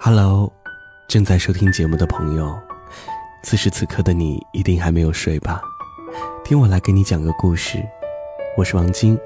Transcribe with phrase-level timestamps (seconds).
[0.00, 0.52] Hello，
[1.08, 2.56] 正在收听节目的朋友，
[3.42, 5.60] 此时此刻的你一定还没有睡吧？
[6.44, 7.84] 听我来给你讲个故事。
[8.56, 9.18] 我是王晶，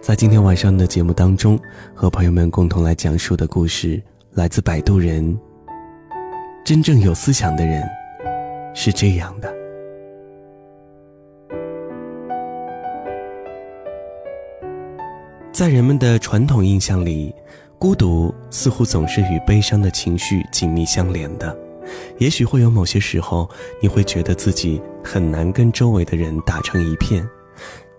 [0.00, 1.58] 在今天晚上的节目当中，
[1.92, 5.36] 和朋友们共同来讲述的故事来自摆渡人。
[6.64, 7.82] 真正有思想的人
[8.72, 9.52] 是这样的，
[15.50, 17.34] 在人们的传统印象里，
[17.80, 21.56] 孤独似乎总是与悲伤的情绪紧密相连的。
[22.18, 23.48] 也许会有某些时候，
[23.80, 27.26] 你会觉得自己很难跟周围的人打成一片。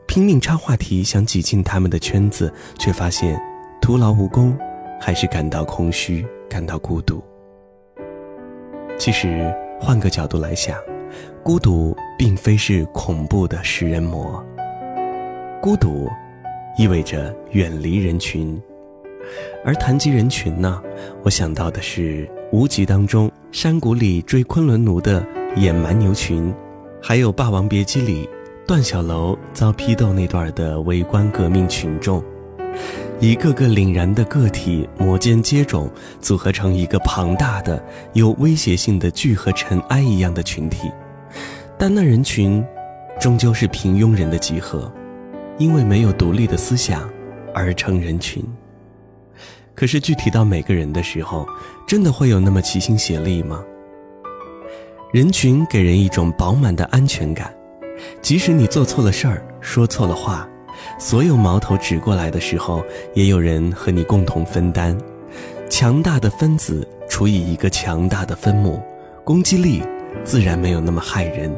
[0.06, 3.42] 拼命插话题，想挤进他们的圈子，却发现
[3.82, 4.56] 徒劳无功，
[5.00, 7.20] 还是感到空虚，感到孤独。
[9.00, 10.78] 其实换个角度来想，
[11.42, 14.46] 孤独并非是恐怖的食人魔。
[15.60, 16.08] 孤独
[16.78, 18.62] 意味着远离人群，
[19.64, 20.82] 而谈及人群呢，
[21.24, 26.54] 我想到的是《无极》当中山谷里追昆仑奴的野蛮牛群，
[27.02, 28.28] 还有《霸王别姬》里。
[28.68, 32.24] 段小楼遭批斗那段的围观革命群众，
[33.20, 35.90] 一个个凛然的个体摩肩接踵，
[36.22, 40.90] 组合成一个庞大的、有威胁性的聚合尘埃一样的群体。
[41.78, 42.64] 但那人群，
[43.20, 44.90] 终究是平庸人的集合，
[45.58, 47.10] 因为没有独立的思想，
[47.54, 48.42] 而成人群。
[49.82, 51.44] 可是具体到每个人的时候，
[51.88, 53.64] 真的会有那么齐心协力吗？
[55.12, 57.52] 人群给人一种饱满的安全感。
[58.22, 60.48] 即使你做错了事儿，说错了话，
[61.00, 62.84] 所有矛头指过来的时候，
[63.16, 64.96] 也有人和你共同分担。
[65.68, 68.80] 强大的分子除以一个强大的分母，
[69.24, 69.82] 攻击力
[70.24, 71.52] 自然没有那么害人。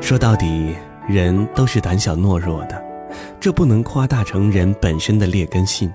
[0.00, 0.72] 说到底，
[1.08, 2.80] 人都是胆小懦弱的，
[3.40, 5.92] 这不能夸大成人本身的劣根性。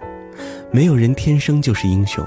[0.73, 2.25] 没有人天生就是英雄，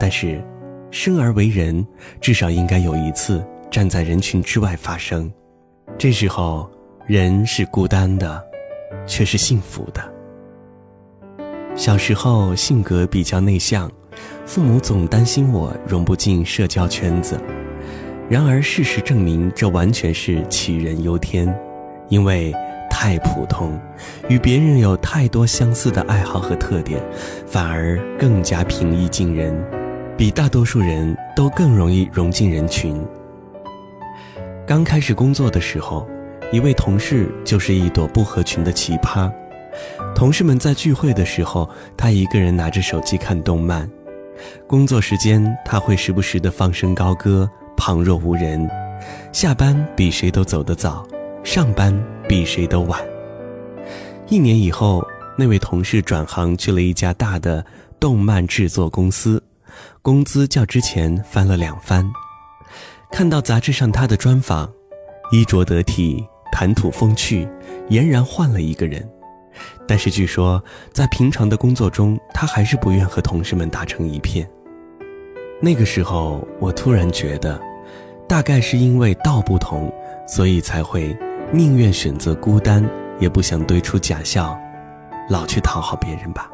[0.00, 0.42] 但是，
[0.90, 1.86] 生而为人，
[2.22, 5.30] 至少应该有一次站在人群之外发声。
[5.98, 6.70] 这时候，
[7.06, 8.42] 人是孤单的，
[9.06, 10.02] 却是幸福的。
[11.74, 13.92] 小时候性格比较内向，
[14.46, 17.38] 父母总担心我融不进社交圈子。
[18.26, 21.54] 然而事实证明，这完全是杞人忧天，
[22.08, 22.54] 因为
[22.98, 23.78] 太普通，
[24.26, 26.98] 与别人有太多相似的爱好和特点，
[27.46, 29.54] 反而更加平易近人，
[30.16, 32.98] 比大多数人都更容易融进人群。
[34.66, 36.08] 刚开始工作的时候，
[36.50, 39.30] 一位同事就是一朵不合群的奇葩。
[40.14, 41.68] 同事们在聚会的时候，
[41.98, 43.86] 他一个人拿着手机看动漫；
[44.66, 48.66] 工作时间，他会时不时的放声高歌，旁若无人。
[49.32, 51.06] 下班比谁都走得早，
[51.46, 51.96] 上班
[52.28, 53.00] 比谁都晚。
[54.28, 55.00] 一年以后，
[55.38, 57.64] 那位同事转行去了一家大的
[58.00, 59.40] 动漫制作公司，
[60.02, 62.04] 工资较之前翻了两番。
[63.12, 64.68] 看到杂志上他的专访，
[65.30, 67.48] 衣着得体，谈吐风趣，
[67.90, 69.08] 俨然换了一个人。
[69.86, 70.60] 但是据说，
[70.92, 74.50] 在平常的工作中，他还是不愿和同事们打成一片。
[75.62, 77.58] 那个时候，我突然觉得，
[78.28, 79.90] 大概是因为道不同，
[80.26, 81.16] 所以才会
[81.52, 82.84] 宁愿选择孤单，
[83.20, 84.58] 也不想堆出假笑，
[85.30, 86.50] 老去讨好别人吧。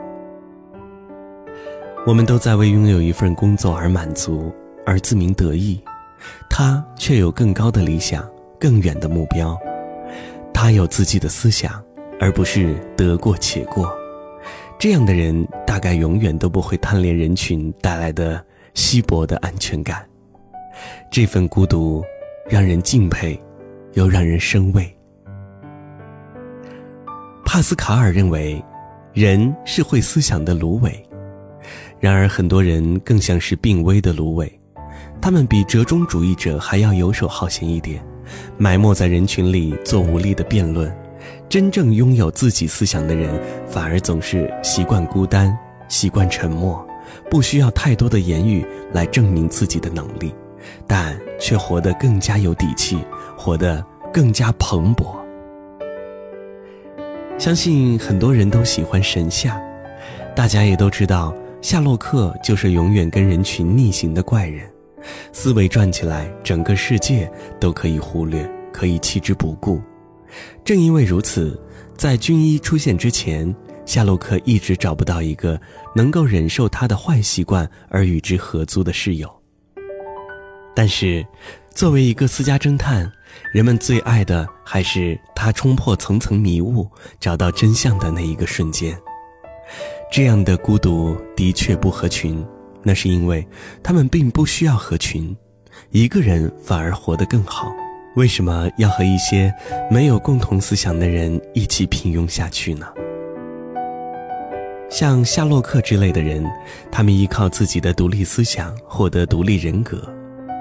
[2.07, 4.53] 我们都在为拥有一份工作而满足，
[4.85, 5.83] 而自鸣得意。
[6.49, 8.29] 他却有更高的理想，
[8.61, 9.59] 更远的目标。
[10.53, 11.83] 他有自己的思想，
[12.21, 13.91] 而不是得过且过。
[14.79, 20.05] 这样的人大概永远都不会贪恋人群带来的稀薄的安全感。
[21.11, 22.05] 这份孤独，
[22.49, 23.41] 让人敬佩，
[23.95, 24.95] 又让人生畏。
[27.45, 28.63] 帕斯卡尔认为，
[29.13, 30.93] 人是会思想的芦苇，
[32.01, 34.61] 然而很多人更像是病危的芦苇。
[35.21, 38.03] 他们比折中主义者还要游手好闲一点，
[38.57, 40.93] 埋没在人群里做无力的辩论。
[41.49, 43.39] 真正拥有自己思想的人，
[43.69, 46.85] 反而总是习惯孤单，习惯沉默，
[47.31, 50.35] 不需要太多的言语来证明自己的能力，
[50.87, 52.99] 但却活得更加有底气，
[53.43, 55.17] 活得更加蓬勃。
[57.39, 59.61] 相信很多人都喜欢神夏，
[60.33, 64.71] 大家也都知道，夏洛克就是永远跟人群逆行的怪人。
[65.33, 67.29] 思维转起来，整个世界
[67.59, 69.83] 都可以忽略，可以弃之不顾。
[70.65, 71.61] 正因为如此，
[71.97, 73.53] 在军医出现之前，
[73.85, 75.61] 夏洛克一直找不到一个
[75.97, 79.29] 能够忍受他的坏习惯而与之合租的室友。
[80.77, 81.27] 但是，
[81.75, 83.11] 作为一个私家侦探，
[83.53, 86.87] 人们最爱的还是他冲破层层迷雾，
[87.19, 88.97] 找到真相的那一个瞬间。
[90.11, 92.45] 这样的孤独的确不合群。
[92.85, 93.47] 那是因为
[93.81, 95.35] 他们并不需要合群，
[95.91, 97.73] 一个人反而活得更好。
[98.17, 99.53] 为什么要和一些
[99.89, 102.87] 没有共同思想的人一起平庸下去呢？
[104.91, 106.45] 像夏洛克之类的人，
[106.91, 110.03] 他们依靠自己的独立思想获得独立人格，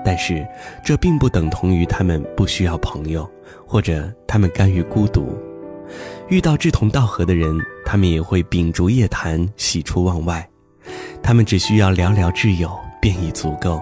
[0.04, 0.46] 但是
[0.84, 3.30] 这并不等同于他们不需要朋友，
[3.66, 5.38] 或者他们甘于孤独。
[6.30, 7.56] 遇到志同道合的人，
[7.86, 10.48] 他们也会秉烛夜谈，喜出望外。
[11.22, 12.72] 他们只需要寥寥挚友
[13.02, 13.82] 便已足够，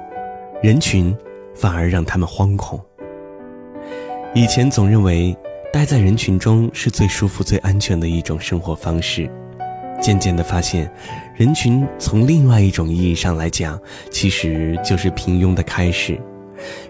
[0.62, 1.16] 人群
[1.56, 2.84] 反而让他们惶恐。
[4.34, 5.36] 以前总认为
[5.72, 9.30] 待在人群中是最舒服、最安全的一种生活方式，
[10.02, 10.92] 渐渐地发现，
[11.36, 13.80] 人群从另外一种意义上来讲，
[14.10, 16.20] 其实就是平庸的开始。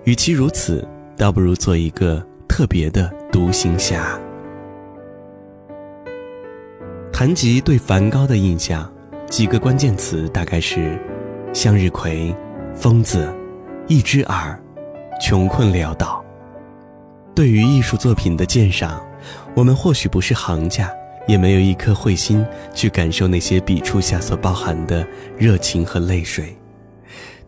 [0.03, 4.19] 与其如此，倒不如做一个特别的独行侠。
[7.11, 8.89] 谈及对梵高的印象。
[9.29, 10.97] 几个关键词大概是：
[11.53, 12.35] 向日葵、
[12.73, 13.31] 疯子、
[13.87, 14.59] 一只耳、
[15.21, 16.23] 穷困潦倒。
[17.35, 18.99] 对于艺术作品的鉴赏，
[19.53, 20.91] 我们或许不是行家，
[21.29, 22.43] 也没有一颗慧心
[22.73, 26.53] 去感受那些笔触下所包含的热情和泪水。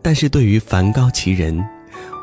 [0.00, 1.62] 但是对于梵高其人，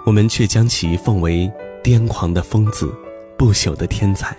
[0.06, 1.52] 我们却将其奉为
[1.84, 2.90] 癫狂的疯子，
[3.38, 4.36] 不朽的天才。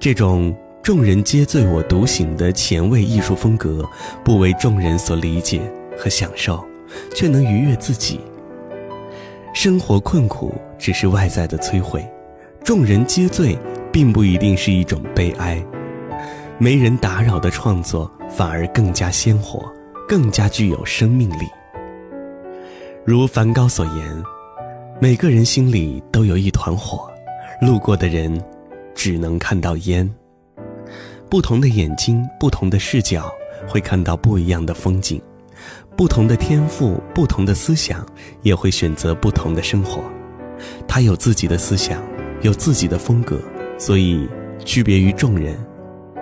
[0.00, 0.52] 这种。
[0.82, 3.88] 众人皆醉我独醒的前卫艺术风格，
[4.24, 5.60] 不为众人所理解
[5.96, 6.60] 和享受，
[7.14, 8.18] 却能愉悦自己。
[9.54, 12.04] 生活困苦只是外在的摧毁，
[12.64, 13.56] 众人皆醉
[13.92, 15.64] 并不一定是一种悲哀。
[16.62, 19.68] 没人打扰的创作反而更加鲜活，
[20.06, 21.44] 更加具有生命力。
[23.04, 24.22] 如梵高所言
[25.02, 27.10] ：“每个人心里都有一团火，
[27.60, 28.40] 路过的人
[28.94, 30.08] 只能看到烟。”
[31.28, 33.28] 不同的眼睛，不同的视角，
[33.66, 35.18] 会看到不一样的风景；
[35.96, 38.06] 不同的天赋，不同的思想，
[38.42, 40.00] 也会选择不同的生活。
[40.86, 42.00] 他有自己的思想，
[42.42, 43.36] 有自己的风格，
[43.76, 44.28] 所以
[44.64, 45.58] 区别于众人。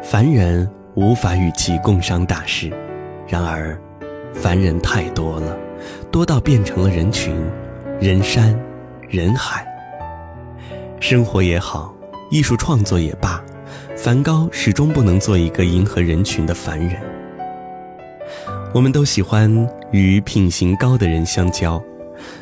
[0.02, 2.72] 凡人无法与其共商大事，
[3.28, 3.78] 然而，
[4.32, 5.56] 凡人太多了，
[6.10, 7.34] 多到变成了人群、
[8.00, 8.58] 人山、
[9.08, 9.64] 人海。
[11.00, 11.94] 生活也好，
[12.30, 13.42] 艺术创作也罢。
[13.94, 16.96] 梵高始终不能做一个迎合人群的凡人。
[18.72, 21.80] 我们都喜欢与品行高的人相交，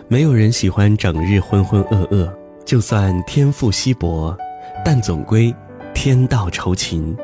[0.07, 2.33] 没有人喜欢整日浑浑噩噩。
[2.65, 4.37] 就算天赋稀薄，
[4.85, 5.53] 但总归
[5.93, 7.17] 天道酬勤。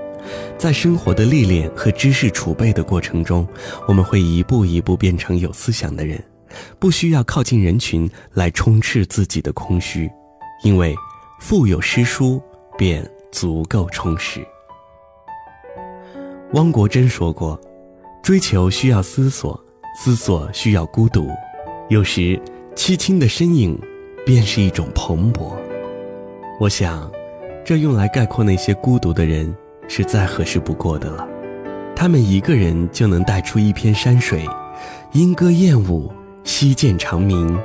[0.59, 3.47] 在生活的历练和知识储备的过程中，
[3.89, 6.23] 我们会一步一步变成有思想的人，
[6.79, 10.11] 不需要靠近人群来充斥自己的空虚，
[10.63, 10.95] 因为
[11.41, 12.43] 腹有诗书
[12.77, 13.09] 便。
[13.35, 14.47] 足够充实。
[16.53, 17.61] 汪国真说过
[18.23, 19.61] ：“追求需要思索，
[19.99, 21.29] 思索需要孤独。
[21.89, 22.41] 有时，
[22.77, 23.77] 凄清的身影，
[24.25, 25.53] 便是一种蓬勃。”
[26.61, 27.11] 我想，
[27.65, 29.53] 这用来概括那些孤独的人，
[29.89, 31.27] 是再合适不过的了。
[31.97, 34.49] 他们一个人就能带出一片山水，
[35.13, 37.59] 莺歌燕舞，溪涧长鸣。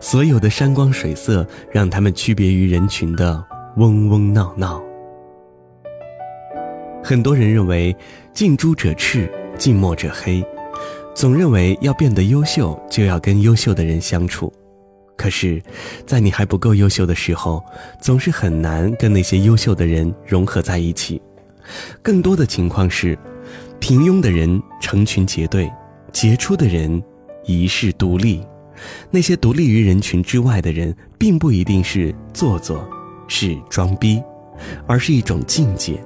[0.00, 3.44] 所有的山光水色，让他们区别于人群的。
[3.76, 4.82] 嗡嗡闹闹。
[7.02, 7.96] 很多人认为
[8.32, 10.44] 近朱者赤，近墨者黑，
[11.14, 14.52] 总认为要变得优秀就要跟优秀的人相处。
[15.16, 15.62] 可是，
[16.06, 17.62] 在你还不够优秀的时候，
[18.00, 21.22] 总是很难跟那些优秀的人融合在一起。
[22.02, 23.18] 更多的情况是，
[23.80, 25.70] 平庸的人成群结队，
[26.12, 27.02] 杰出的人
[27.44, 28.44] 一世独立。
[29.10, 32.88] 那些独立于人群之外的人，并不一定是做作。
[33.30, 34.22] 是装逼，
[34.86, 36.02] 而是一种境界。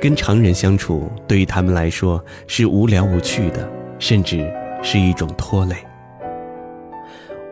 [0.00, 3.70] 跟常人相处，对于他们来说是无聊无趣的，
[4.00, 5.76] 甚至是一种拖累。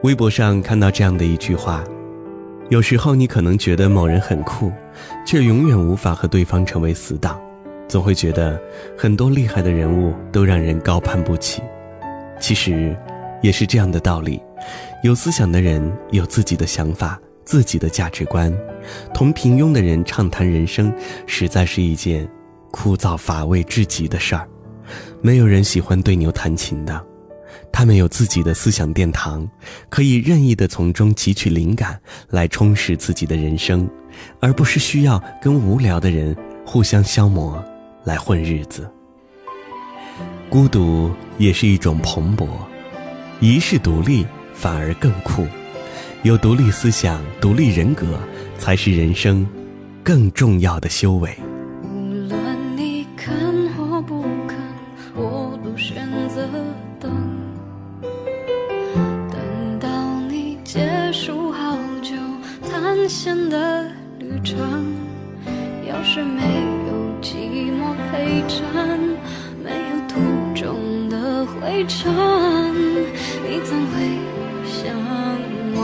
[0.02, 1.84] 微博上看到这样的一句话：
[2.70, 4.72] 有时候你可能觉得某人很酷，
[5.26, 7.40] 却永远无法和对方成为死党，
[7.88, 8.60] 总会觉得
[8.96, 11.60] 很多厉害的人物都让人高攀不起。
[12.40, 12.96] 其实，
[13.42, 14.40] 也是这样的道理。
[15.02, 17.20] 有思想的人有自己的想法。
[17.42, 18.56] 自己的价值观，
[19.12, 20.94] 同平庸的人畅谈人生，
[21.26, 22.28] 实在是一件
[22.70, 24.46] 枯燥乏味至极的事儿。
[25.20, 27.04] 没有人喜欢对牛弹琴的，
[27.72, 29.48] 他们有自己的思想殿堂，
[29.88, 31.98] 可以任意的从中汲取灵感
[32.28, 33.88] 来充实自己的人生，
[34.40, 36.36] 而不是需要跟无聊的人
[36.66, 37.62] 互相消磨
[38.04, 38.90] 来混日子。
[40.48, 42.48] 孤独也是一种蓬勃，
[43.38, 45.46] 一世独立反而更酷。
[46.22, 48.20] 有独立思想、独立人格，
[48.58, 49.46] 才是人生
[50.04, 51.34] 更重要的修为。
[66.36, 66.42] 没
[66.88, 68.12] 有寂寞陪
[68.48, 68.58] 衬，
[69.62, 70.14] 没有途
[70.54, 71.14] 中的
[71.46, 72.12] 灰尘，
[73.42, 73.94] 你怎会
[74.64, 74.94] 向
[75.74, 75.80] 往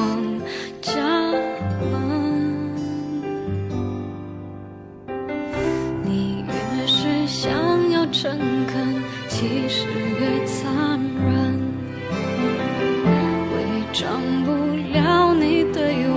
[0.80, 0.92] 家
[1.90, 1.92] 门？
[6.04, 7.50] 你越是想
[7.90, 9.86] 要诚恳，其实
[10.20, 11.60] 越残忍，
[13.52, 13.54] 伪
[13.92, 14.04] 装
[14.44, 14.50] 不
[14.92, 16.14] 了你对我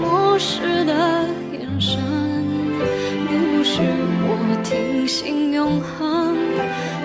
[0.00, 0.67] 漠视
[5.78, 6.34] 永恒，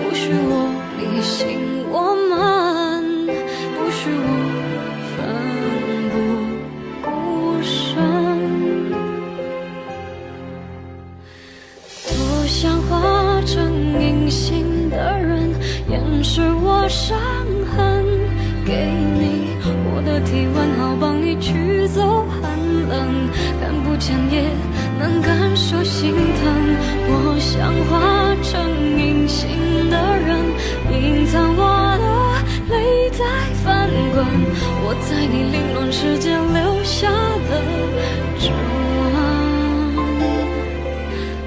[0.02, 1.58] 不许我迷信
[1.92, 2.34] 我们，
[3.76, 4.28] 不许我
[5.14, 5.16] 奋
[6.10, 6.14] 不
[7.00, 7.08] 顾
[7.62, 7.72] 身。
[12.08, 12.12] 多
[12.46, 13.54] 想化成
[14.02, 15.54] 隐形的人，
[15.88, 17.16] 掩饰我伤
[17.76, 18.04] 痕，
[18.66, 18.72] 给
[19.20, 19.54] 你
[19.94, 24.50] 我的体温，好帮你驱走寒冷，看不见也
[24.98, 26.76] 能感受心疼。
[27.06, 28.52] 我想化成
[28.98, 29.48] 隐形
[29.90, 30.28] 的人，
[30.92, 31.62] 隐藏我
[31.98, 32.04] 的
[32.74, 33.24] 泪在
[33.64, 34.24] 翻滚，
[34.84, 37.50] 我在你凌乱世界留下了
[38.38, 38.50] 指
[39.00, 39.02] 纹。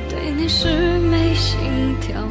[0.10, 2.22] 对你是没心跳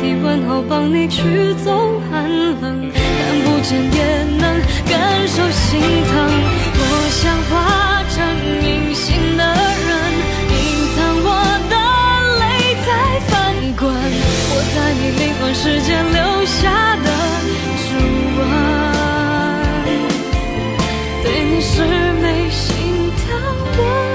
[0.00, 2.22] 体温好帮你驱走寒
[2.60, 3.02] 冷，看
[3.44, 4.42] 不见也能
[4.88, 6.14] 感受心疼。
[6.80, 7.52] 我想化
[8.14, 8.14] 成
[8.62, 9.42] 隐形的
[9.88, 9.90] 人，
[10.54, 10.56] 隐
[10.94, 11.28] 藏我
[11.68, 11.74] 的
[12.38, 12.42] 泪
[12.86, 12.88] 在
[13.26, 13.32] 翻
[13.76, 13.82] 滚。
[14.50, 16.60] 我在你灵魂世界留下
[17.04, 17.06] 的
[17.82, 17.86] 指
[18.38, 18.40] 纹，
[21.24, 21.72] 对你是
[22.22, 22.66] 没心
[23.26, 23.26] 疼
[23.76, 24.07] 的。